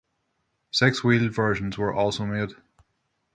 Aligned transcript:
Six 0.71 1.03
wheel 1.03 1.29
versions 1.29 1.77
were 1.77 1.93
also 1.93 2.25
made. 2.25 2.55